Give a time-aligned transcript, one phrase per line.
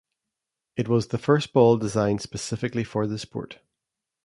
[0.77, 3.59] It was the first ball designed specifically for the sport.